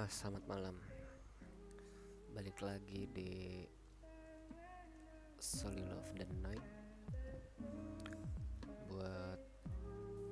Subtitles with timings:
[0.00, 0.76] Ah, selamat malam.
[2.32, 3.60] Balik lagi di
[5.36, 6.68] Solid Love the Night
[8.88, 9.40] buat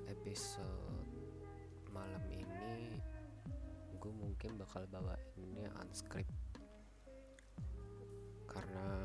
[0.09, 1.13] episode
[1.93, 2.97] malam ini
[3.93, 6.33] gue mungkin bakal bawa ini unscript
[8.49, 9.05] karena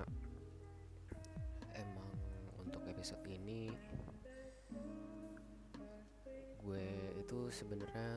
[1.75, 2.15] emang
[2.63, 3.67] untuk episode ini
[6.63, 6.87] gue
[7.19, 8.15] itu sebenarnya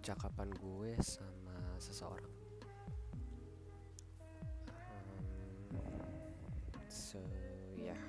[0.00, 2.32] percakapan gue sama seseorang.
[4.64, 5.76] Um,
[6.88, 7.20] so
[7.76, 8.00] yeah,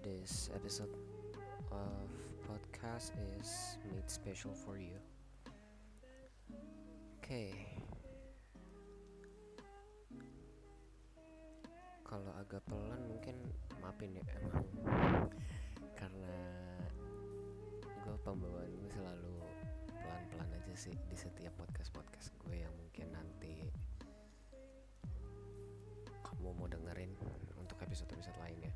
[0.00, 0.88] this episode
[1.68, 2.08] of
[2.48, 4.96] podcast is made special for you.
[7.20, 7.52] Okay.
[12.08, 13.36] Kalau agak pelan mungkin
[13.84, 14.64] maafin ya emang
[15.92, 16.36] karena
[17.84, 18.77] gue pembawaan
[20.78, 23.66] sih di setiap podcast-podcast gue yang mungkin nanti
[26.22, 27.18] kamu mau dengerin
[27.58, 28.70] untuk episode-episode lainnya.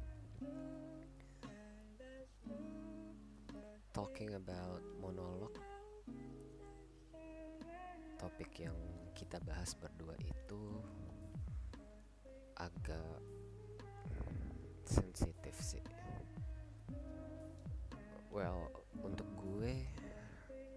[3.94, 5.54] Talking about monolog
[8.18, 8.74] topik yang
[9.14, 10.82] kita bahas berdua itu
[12.58, 13.22] agak
[14.90, 15.86] sensitif sih.
[18.34, 18.74] Well,
[19.06, 19.86] untuk gue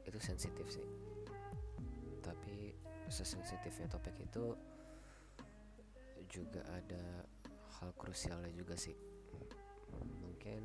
[0.06, 1.05] itu sensitif sih.
[2.46, 2.70] Tapi
[3.10, 4.54] sesensitifnya topik itu
[6.30, 7.26] juga ada
[7.82, 8.94] hal krusialnya juga sih.
[10.22, 10.62] Mungkin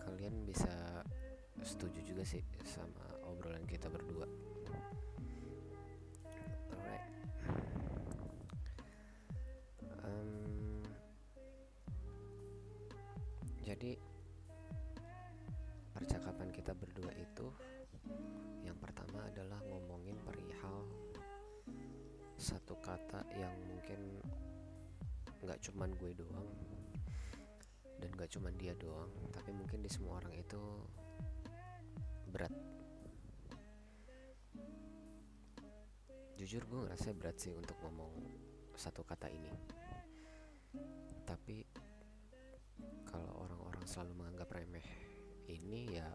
[0.00, 0.72] kalian bisa
[1.60, 4.24] setuju juga sih sama obrolan kita berdua.
[6.72, 7.04] Alright.
[13.68, 14.00] Jadi
[15.92, 17.52] percakapan kita berdua itu
[18.96, 20.88] pertama adalah ngomongin perihal
[22.40, 24.24] satu kata yang mungkin
[25.44, 26.48] nggak cuman gue doang
[28.00, 30.60] dan gak cuman dia doang tapi mungkin di semua orang itu
[32.32, 32.52] berat.
[36.40, 38.12] Jujur gue ngerasa berat sih untuk ngomong
[38.76, 39.52] satu kata ini.
[41.28, 41.64] Tapi
[43.04, 44.88] kalau orang-orang selalu menganggap remeh
[45.52, 46.08] ini ya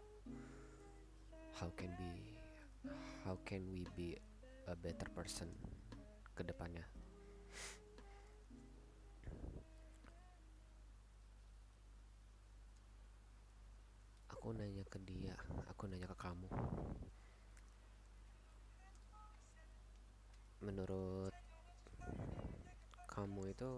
[1.62, 2.31] how can be
[3.24, 4.18] how can we be
[4.66, 5.48] a better person
[6.34, 6.82] ke depannya?
[14.32, 15.38] Aku nanya ke dia
[15.70, 16.48] aku nanya ke kamu.
[20.62, 21.34] Menurut
[23.06, 23.70] kamu itu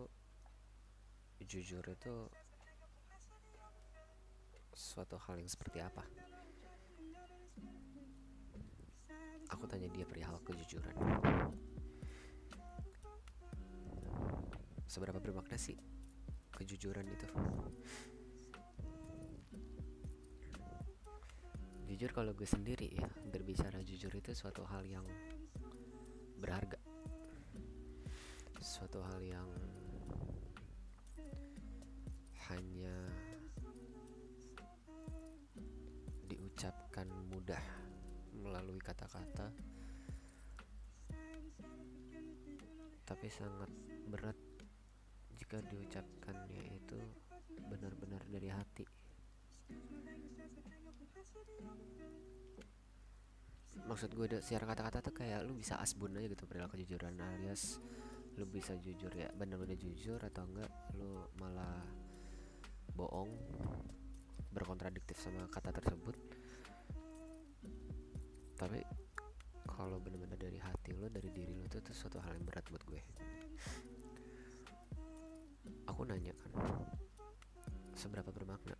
[1.45, 2.15] jujur itu
[4.73, 6.05] suatu hal yang seperti apa
[9.65, 10.93] aku tanya dia perihal kejujuran.
[14.85, 15.73] Seberapa bermakna sih
[16.53, 17.25] kejujuran itu?
[21.89, 25.09] Jujur kalau gue sendiri ya berbicara jujur itu suatu hal yang
[26.37, 26.77] berharga.
[28.61, 29.49] Suatu hal yang
[32.53, 32.93] hanya
[36.29, 37.84] diucapkan mudah
[38.55, 39.51] melalui kata-kata.
[43.03, 43.67] Tapi sangat
[44.07, 44.39] berat
[45.35, 46.99] jika diucapkannya itu
[47.67, 48.87] benar-benar dari hati.
[53.75, 57.83] Maksud gue secara kata-kata tuh kayak lu bisa asbun aja gitu perilaku kejujuran alias
[58.39, 61.83] lu bisa jujur ya benar-benar jujur atau enggak lu malah
[62.95, 63.31] bohong
[64.50, 66.19] berkontradiktif sama kata tersebut
[68.55, 68.79] tapi
[69.67, 72.85] kalau benar-benar dari hati lo dari diri lo itu tuh suatu hal yang berat buat
[72.87, 73.03] gue.
[75.91, 76.53] Aku nanya kan
[77.95, 78.77] seberapa bermakna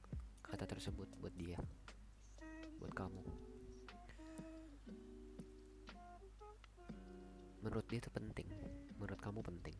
[0.47, 1.59] kata tersebut buat dia?
[2.79, 3.23] Buat kamu?
[7.65, 8.49] Menurut dia itu penting.
[9.01, 9.77] Menurut kamu penting.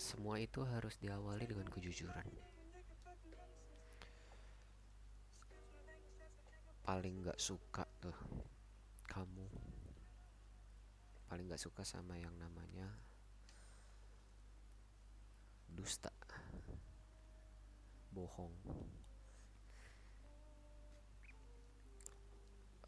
[0.00, 2.47] Semua itu harus diawali dengan kejujuran
[6.98, 8.18] paling gak suka tuh
[9.06, 9.46] kamu.
[11.30, 12.90] Paling gak suka sama yang namanya
[15.70, 16.10] dusta.
[18.10, 18.50] Bohong.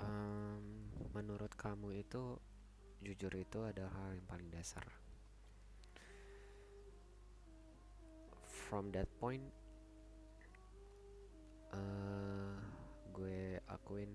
[0.02, 2.34] Um, menurut kamu itu
[3.06, 4.90] jujur itu adalah hal yang paling dasar?
[8.42, 9.46] From that point
[11.70, 12.19] uh,
[13.90, 14.14] akuin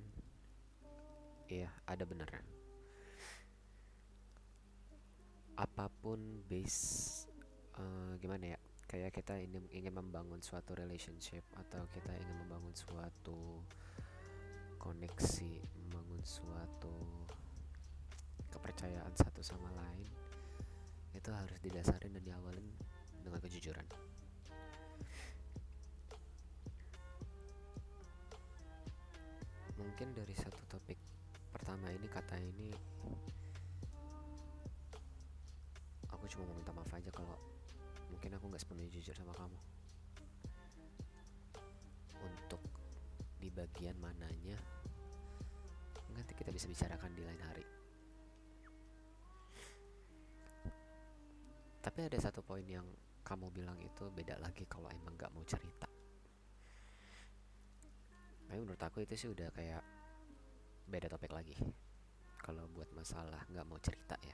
[1.52, 2.40] iya ada benernya
[5.60, 7.28] apa pun base
[7.76, 13.68] uh, gimana ya kayak kita ini ingin membangun suatu relationship atau kita ingin membangun suatu
[14.80, 16.96] koneksi membangun suatu
[18.48, 20.08] kepercayaan satu sama lain
[21.12, 22.64] itu harus didasari dan diawalin
[23.28, 23.84] dengan kejujuran
[29.86, 30.98] mungkin dari satu topik
[31.54, 32.74] pertama ini kata ini
[36.10, 37.38] aku cuma mau minta maaf aja kalau
[38.10, 39.60] mungkin aku nggak sepenuhnya jujur sama kamu.
[42.26, 42.62] Untuk
[43.38, 44.58] di bagian mananya
[46.18, 47.66] nanti kita bisa bicarakan di lain hari.
[51.86, 52.90] Tapi ada satu poin yang
[53.22, 55.95] kamu bilang itu beda lagi kalau emang nggak mau cerita
[58.56, 59.84] tapi menurut aku itu sih udah kayak
[60.88, 61.60] beda topik lagi.
[62.40, 64.32] Kalau buat masalah nggak mau cerita ya.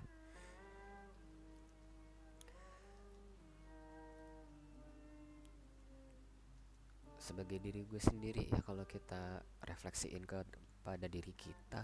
[7.18, 10.46] Sebagai diri gue sendiri ya kalau kita refleksiin ke
[10.86, 11.82] pada diri kita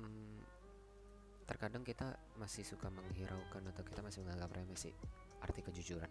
[0.00, 0.40] hmm,
[1.44, 4.96] terkadang kita masih suka menghiraukan atau kita masih menganggap remeh sih
[5.44, 6.08] arti kejujuran.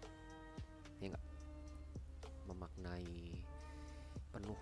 [1.01, 1.32] Ya enggak
[2.47, 3.39] memaknai
[4.33, 4.61] penuh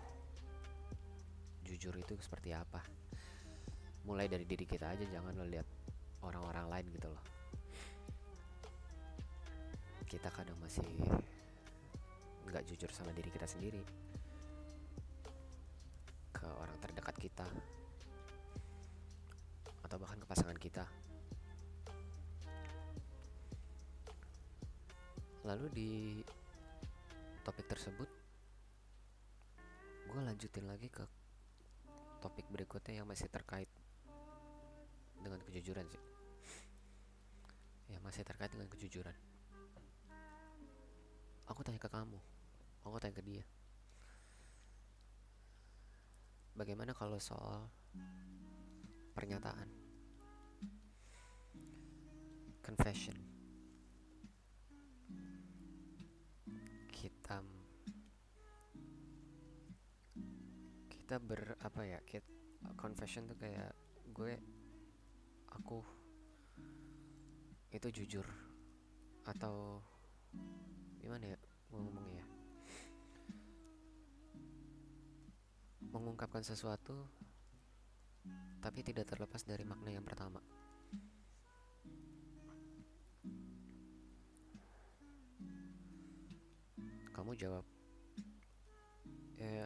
[1.66, 2.84] jujur itu seperti apa?
[4.04, 5.66] Mulai dari diri kita aja jangan lo lihat
[6.22, 7.24] orang-orang lain gitu loh.
[10.06, 10.86] Kita kadang masih
[12.52, 13.80] nggak jujur sama diri kita sendiri.
[16.36, 17.48] Ke orang terdekat kita.
[19.88, 20.84] Atau bahkan ke pasangan kita.
[25.48, 25.92] Lalu di
[27.42, 28.10] topik tersebut
[30.12, 31.06] gue lanjutin lagi ke
[32.20, 33.70] topik berikutnya yang masih terkait
[35.22, 36.04] dengan kejujuran sih.
[37.90, 39.16] Ya masih terkait dengan kejujuran.
[41.48, 42.20] Aku tanya ke kamu
[42.86, 43.46] aku tanya ke dia.
[46.58, 47.70] Bagaimana kalau soal
[49.16, 49.70] pernyataan?
[52.62, 53.31] Confession
[57.32, 57.48] kita
[60.92, 62.28] kita ber apa ya kita,
[62.76, 63.72] confession tuh kayak
[64.12, 64.36] gue
[65.56, 65.80] aku
[67.72, 68.28] itu jujur.
[69.24, 69.80] Atau
[71.00, 71.40] gimana ya
[71.72, 72.26] ngomongnya ya?
[75.96, 77.08] Mengungkapkan sesuatu
[78.62, 80.21] tapi tidak terlepas dari makna yang pertama
[87.42, 87.66] jawab.
[89.42, 89.66] Ya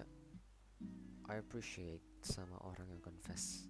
[1.27, 3.67] I appreciate sama orang yang confess.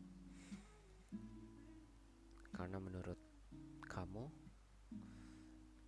[2.54, 3.18] Karena menurut
[3.82, 4.30] kamu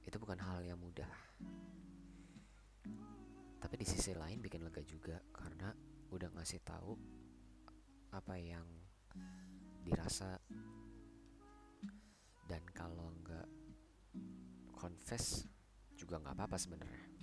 [0.02, 1.14] itu bukan hal yang mudah.
[3.62, 5.70] Tapi di sisi lain bikin lega juga karena
[6.10, 6.98] udah ngasih tahu
[8.18, 8.66] apa yang
[9.86, 10.42] dirasa.
[12.50, 13.48] Dan kalau nggak
[14.74, 15.46] confess
[15.94, 17.17] juga nggak apa-apa sebenarnya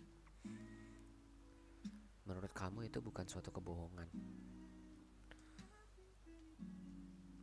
[2.24, 4.08] menurut kamu itu bukan suatu kebohongan?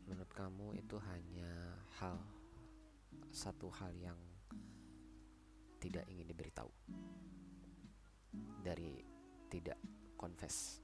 [0.10, 2.18] Menurut kamu itu hanya hal
[3.30, 4.18] satu hal yang
[5.78, 6.70] tidak ingin diberitahu?
[8.62, 9.06] Dari
[9.54, 9.78] tidak
[10.18, 10.82] confess?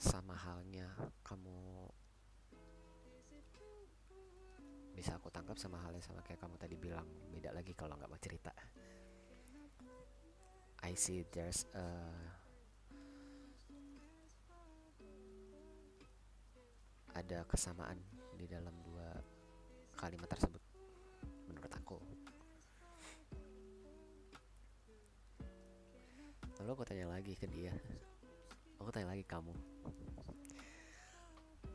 [0.00, 0.88] Sama halnya
[1.24, 1.88] kamu
[4.90, 8.20] bisa aku tangkap sama halnya sama kayak kamu tadi bilang beda lagi kalau nggak mau
[8.20, 8.52] cerita
[10.82, 11.86] I see there's a
[17.14, 18.00] ada kesamaan
[18.38, 19.12] di dalam dua
[19.98, 20.62] kalimat tersebut
[21.50, 21.98] menurut aku.
[26.60, 27.72] Lalu aku tanya lagi ke dia.
[28.80, 29.52] Aku tanya lagi kamu.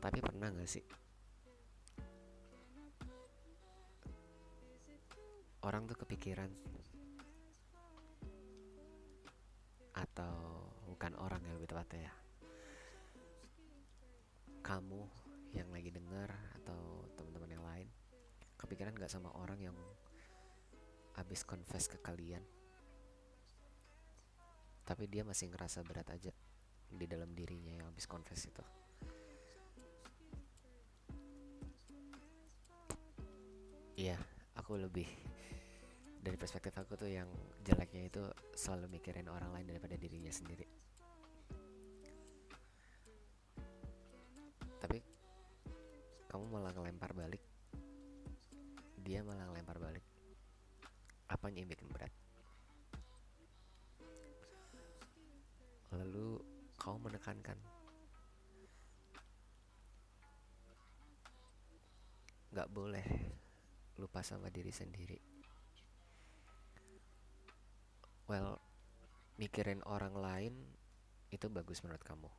[0.02, 0.84] Tapi pernah gak sih
[5.66, 6.46] orang tuh kepikiran
[9.96, 12.14] atau bukan orang ya lebih tepatnya ya.
[14.60, 15.00] Kamu
[15.56, 16.28] yang lagi dengar
[16.60, 17.88] atau teman-teman yang lain
[18.60, 19.76] kepikiran gak sama orang yang
[21.16, 22.44] habis confess ke kalian?
[24.86, 26.30] Tapi dia masih ngerasa berat aja
[26.86, 28.62] di dalam dirinya yang habis confess itu.
[33.96, 34.20] Iya
[34.60, 35.08] aku lebih
[36.26, 37.30] dari perspektif aku tuh yang
[37.62, 38.18] jeleknya itu
[38.50, 40.66] selalu mikirin orang lain daripada dirinya sendiri.
[44.82, 44.98] Tapi
[46.26, 47.38] kamu malah ngelempar balik.
[49.06, 50.02] Dia malah ngelempar balik.
[51.30, 52.10] Apanya yang bikin berat?
[55.94, 56.42] Lalu
[56.74, 57.54] kau menekankan.
[62.50, 63.06] Nggak boleh
[64.02, 65.35] lupa sama diri sendiri
[68.26, 68.58] well
[69.38, 70.54] mikirin orang lain
[71.30, 72.30] itu bagus menurut kamu.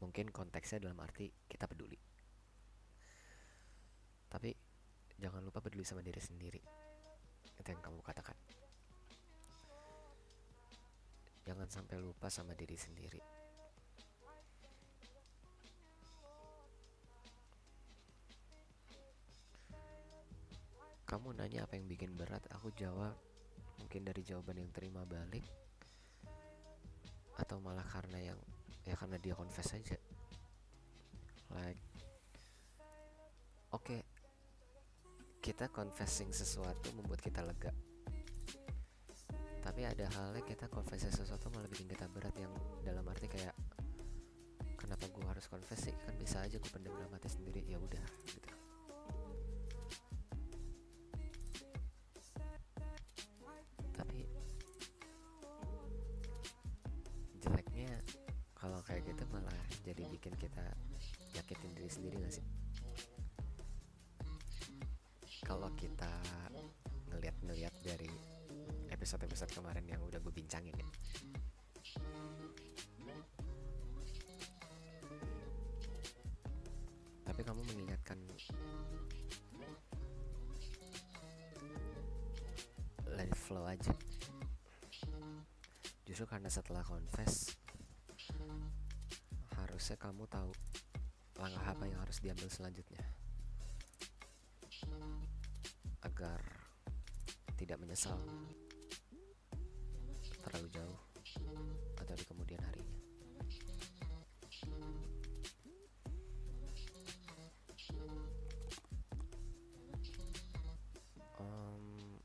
[0.00, 1.96] Mungkin konteksnya dalam arti kita peduli.
[4.28, 4.50] Tapi
[5.20, 6.62] jangan lupa peduli sama diri sendiri.
[7.56, 8.36] Itu yang kamu katakan.
[11.44, 13.20] Jangan sampai lupa sama diri sendiri.
[21.04, 23.14] Kamu nanya apa yang bikin berat aku jawab
[23.94, 25.46] mungkin dari jawaban yang terima balik?
[27.38, 28.40] Atau malah karena yang
[28.82, 29.94] ya karena dia confess aja?
[31.54, 31.78] Like
[33.70, 34.02] oke okay,
[35.38, 37.70] kita confessing sesuatu membuat kita lega.
[39.62, 42.50] Tapi ada halnya kita confessing sesuatu malah bikin kita berat yang
[42.82, 43.54] dalam arti kayak
[44.74, 48.43] kenapa gue harus confess kan bisa aja gue pendam dalam sendiri ya udah gitu
[65.84, 66.12] kita
[67.12, 68.08] ngeliat-ngeliat dari
[68.88, 70.88] episode-episode kemarin yang udah gue bincangin ya.
[77.28, 78.16] Tapi kamu mengingatkan
[83.12, 83.92] let it flow aja.
[86.08, 87.52] Justru karena setelah confess
[89.60, 90.48] harusnya kamu tahu
[91.36, 92.93] langkah apa yang harus diambil selanjutnya
[97.64, 98.20] tidak menyesal.
[100.44, 101.00] Terlalu jauh.
[101.96, 102.92] Atau di kemudian harinya.
[111.40, 112.20] Um,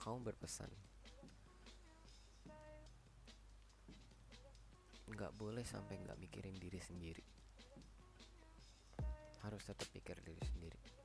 [0.00, 0.72] kamu berpesan.
[5.12, 7.24] Nggak boleh sampai nggak mikirin diri sendiri.
[9.44, 10.99] Harus tetap pikir diri sendiri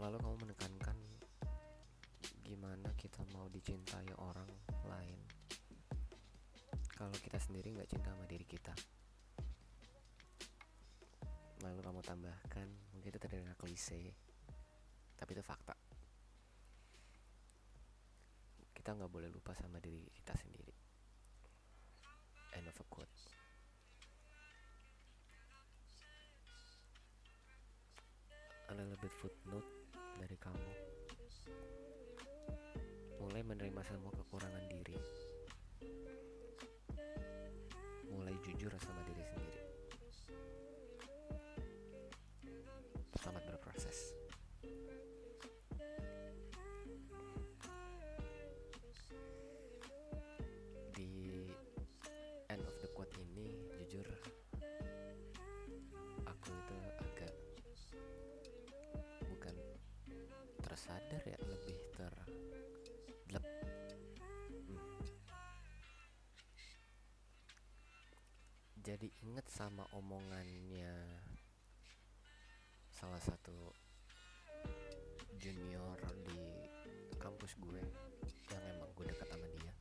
[0.00, 0.96] lalu kamu menekankan
[2.40, 4.48] gimana kita mau dicintai orang
[4.88, 5.20] lain?
[6.96, 8.72] Kalau kita sendiri nggak cinta sama diri kita.
[11.60, 14.16] Lalu kamu tambahkan mungkin itu terdengar klise
[15.20, 15.76] tapi itu fakta.
[18.72, 20.72] Kita nggak boleh lupa sama diri kita sendiri.
[22.56, 23.12] End of a quote.
[28.70, 29.89] A little bit footnote
[30.30, 30.70] dari kamu.
[33.18, 34.94] Mulai menerima semua kekurangan diri
[68.80, 70.88] jadi inget sama omongannya
[72.88, 73.76] salah satu
[75.36, 76.40] junior di
[77.20, 77.84] kampus gue
[78.48, 79.74] yang emang gue dekat sama dia.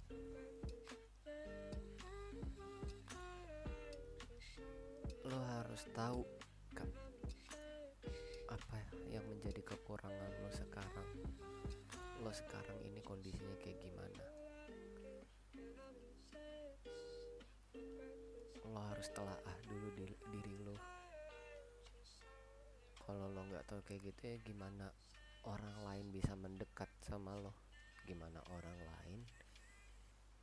[5.31, 6.27] Lo harus tahu
[6.75, 6.89] kan
[8.51, 11.09] apa yang menjadi kekurangan lo sekarang.
[12.19, 14.39] Lo sekarang ini kondisinya kayak gimana
[18.99, 20.75] harus telaah dulu diri, diri lo
[22.99, 24.91] kalau lo nggak tahu kayak gitu ya gimana
[25.47, 27.55] orang lain bisa mendekat sama lo?
[28.03, 29.23] Gimana orang lain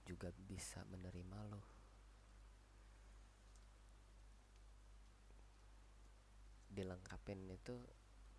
[0.09, 1.61] juga bisa menerima lo?
[6.73, 7.77] Dilengkapin itu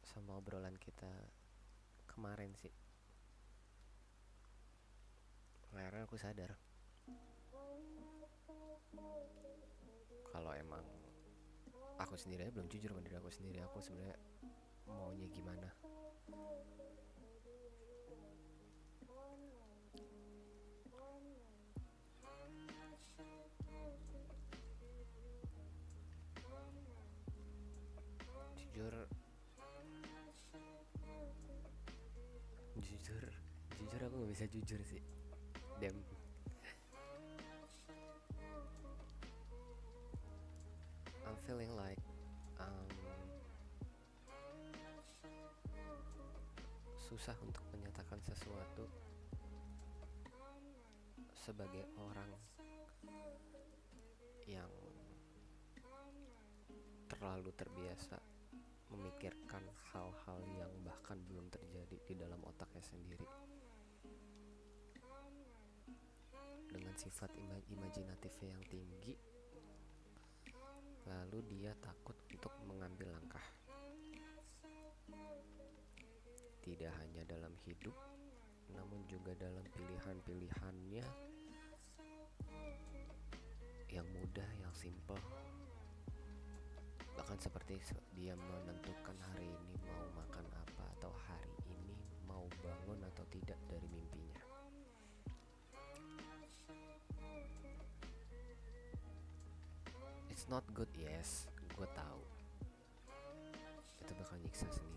[0.01, 1.13] sama obrolan kita
[2.09, 2.73] kemarin sih.
[5.77, 6.57] Akhirnya aku sadar
[10.37, 10.85] kalau emang
[11.97, 13.57] aku sendiri aja belum jujur sama diri aku sendiri.
[13.65, 14.13] Aku sebenarnya
[14.85, 15.65] maunya gimana?
[28.61, 28.93] Jujur.
[32.77, 33.25] Jujur.
[33.73, 35.01] Jujur aku nggak bisa jujur sih.
[35.81, 35.97] Dem
[47.07, 48.83] susah untuk menyatakan sesuatu
[51.31, 52.27] sebagai orang
[54.43, 54.67] yang
[57.07, 58.19] terlalu terbiasa
[58.91, 59.63] memikirkan
[59.95, 63.27] hal-hal yang bahkan belum terjadi di dalam otaknya sendiri.
[66.67, 69.15] Dengan sifat ima imajinatif yang tinggi
[71.07, 73.47] lalu dia takut untuk mengambil langkah
[76.67, 77.95] tidak hanya dalam hidup
[78.75, 81.05] namun juga dalam pilihan-pilihannya.
[83.87, 85.23] Yang mudah yang simple.
[87.15, 87.79] Bahkan seperti
[88.13, 91.95] dia menentukan hari ini mau makan apa atau hari ini
[92.27, 94.43] mau bangun atau tidak dari mimpinya.
[100.27, 101.47] It's not good yes.
[101.73, 102.21] Gue tahu.
[104.03, 104.96] Itu bakal nyiksa sendiri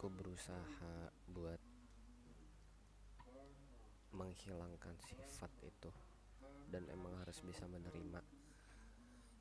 [0.00, 1.60] gue berusaha buat
[4.16, 5.92] menghilangkan sifat itu.
[6.72, 8.24] Dan emang harus bisa menerima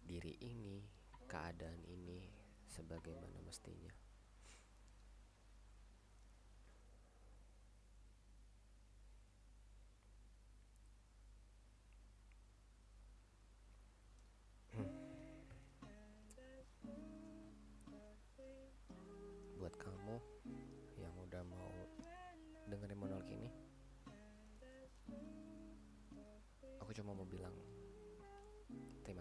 [0.04, 0.84] diri ini
[1.32, 2.28] keadaan ini
[2.68, 4.09] sebagaimana mestinya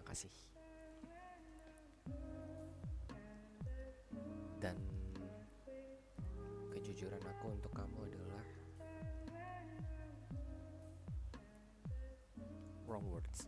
[0.09, 0.33] kasih.
[4.57, 4.73] Dan
[6.73, 8.43] kejujuran aku untuk kamu adalah
[12.89, 13.45] wrong words.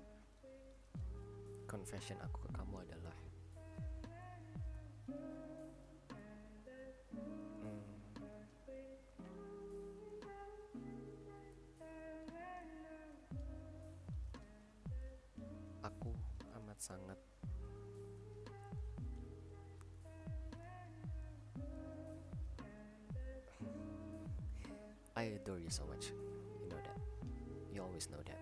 [1.65, 2.40] Confession aku
[16.81, 17.19] sangat
[25.13, 26.09] I adore you so much.
[26.63, 26.97] You know that.
[27.69, 28.41] You always know that.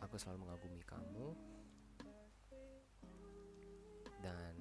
[0.00, 1.36] Aku selalu mengagumi kamu
[4.22, 4.54] dan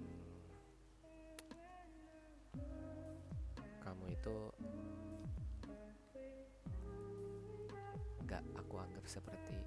[3.86, 4.38] kamu itu
[8.28, 9.61] gak aku anggap seperti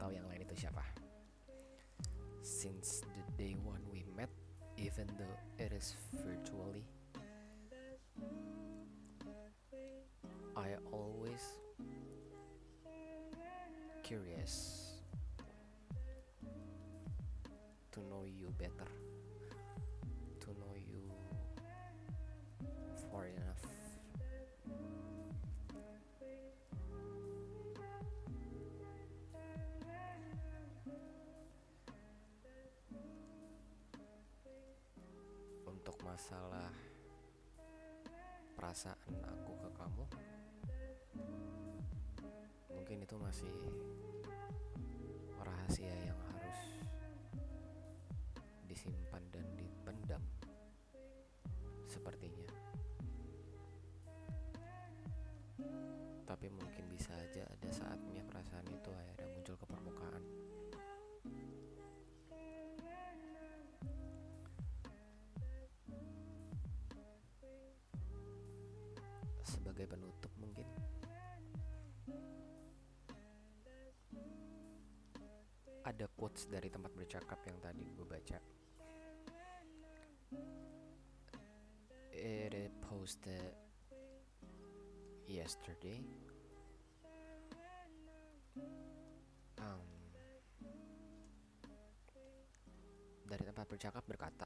[0.00, 0.80] tahu yang lain itu siapa?
[2.40, 4.32] Since the day one we met,
[4.80, 5.92] even though it is
[6.24, 6.88] virtually,
[10.56, 11.44] I always
[14.00, 14.96] curious
[17.92, 18.88] to know you better,
[36.30, 36.70] masalah
[38.54, 40.04] perasaan aku ke kamu,
[42.70, 43.50] mungkin itu masih
[45.42, 46.58] rahasia yang harus
[48.70, 50.22] disimpan dan dipendam
[51.90, 52.46] sepertinya.
[56.30, 59.58] Tapi mungkin bisa aja ada saatnya perasaan itu akhirnya muncul
[69.80, 70.68] sebagai penutup mungkin
[75.88, 78.38] ada quotes dari tempat bercakap yang tadi gue baca.
[82.12, 83.56] It posted
[85.24, 86.04] yesterday.
[89.64, 89.88] Um,
[93.24, 94.44] dari tempat bercakap berkata,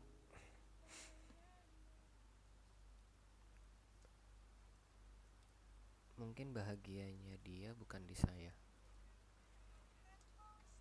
[6.35, 8.51] Mungkin bahagianya dia bukan di saya.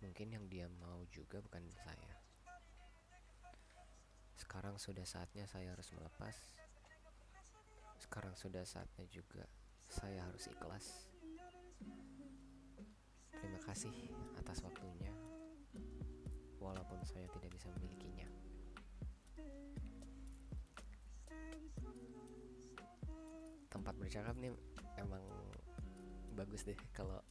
[0.02, 2.10] Mungkin yang dia mau juga bukan di saya.
[4.34, 6.34] Sekarang sudah saatnya saya harus melepas.
[8.02, 9.46] Sekarang sudah saatnya juga
[9.86, 11.06] saya harus ikhlas.
[13.38, 13.94] Terima kasih
[14.34, 15.14] atas waktunya,
[16.58, 18.26] walaupun saya tidak bisa memilikinya.
[23.70, 24.50] Tempat bercakap nih
[24.98, 25.43] emang
[26.34, 27.22] bagus deh kalau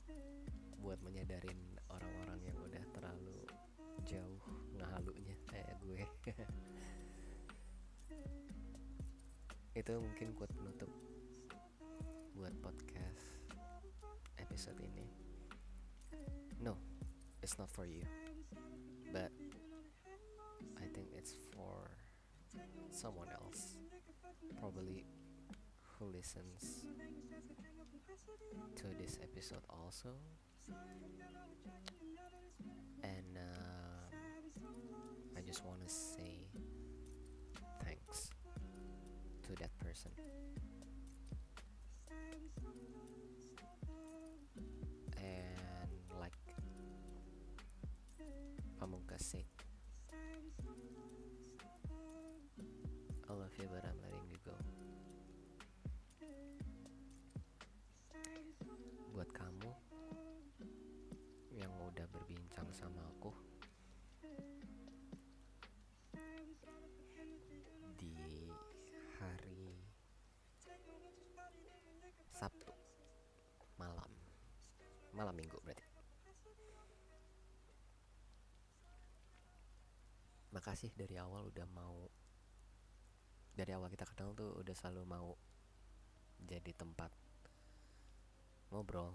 [0.80, 1.60] buat menyadarin
[1.92, 3.44] orang-orang yang udah terlalu
[4.08, 4.44] jauh
[4.80, 6.04] ngahalunya kayak gue.
[9.80, 10.90] Itu mungkin kuat penutup
[12.36, 13.28] buat podcast
[14.40, 15.08] episode ini.
[16.64, 16.80] No
[17.44, 18.08] it's not for you
[19.12, 19.30] but
[20.80, 21.92] I think it's for
[22.90, 23.76] someone else
[24.60, 25.06] probably
[26.00, 26.86] who listens
[28.76, 30.10] to this episode also
[33.04, 34.16] and uh,
[35.38, 36.48] I just want to say
[37.84, 38.30] thanks
[39.44, 40.12] to that person.
[45.18, 46.34] And like
[48.82, 49.44] Pamungkas said,
[53.30, 54.13] I love you, but I'm
[80.64, 82.08] makasih dari awal udah mau
[83.52, 85.36] dari awal kita kenal tuh udah selalu mau
[86.40, 87.12] jadi tempat
[88.72, 89.12] ngobrol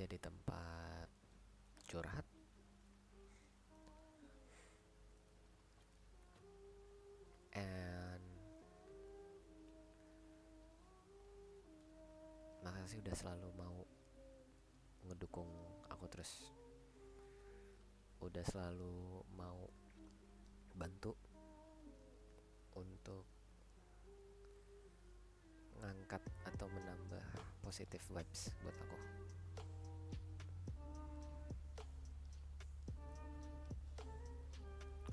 [0.00, 1.12] jadi tempat
[1.92, 2.24] curhat.
[7.52, 8.24] And
[12.64, 13.84] makasih udah selalu mau
[15.04, 15.52] ngedukung
[15.92, 16.48] aku terus
[18.20, 19.64] udah selalu mau
[20.76, 21.16] bantu
[22.76, 23.24] untuk
[25.80, 27.24] ngangkat atau menambah
[27.64, 28.98] positive vibes buat aku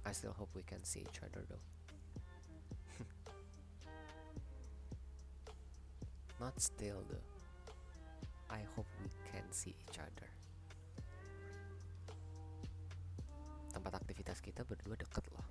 [0.08, 1.60] I still hope we can see each other though.
[6.40, 7.28] Not still though.
[8.50, 10.37] I hope we can see each other.
[14.58, 15.46] Kita berdua deket loh.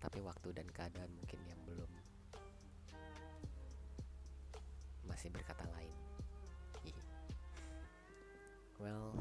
[0.00, 1.92] Tapi waktu dan keadaan mungkin yang belum
[5.04, 5.92] masih berkata lain.
[8.80, 9.12] Well,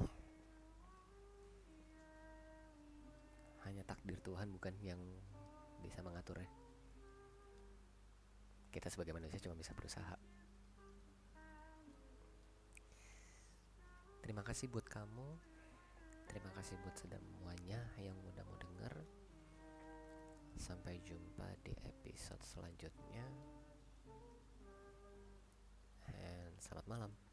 [3.68, 5.04] hanya takdir Tuhan bukan yang
[5.84, 6.48] bisa mengaturnya.
[8.72, 10.16] Kita sebagai manusia cuma bisa berusaha.
[14.24, 15.59] Terima kasih buat kamu.
[16.30, 18.94] Terima kasih buat semuanya yang udah mau denger.
[20.62, 23.26] Sampai jumpa di episode selanjutnya.
[26.06, 27.29] And selamat malam.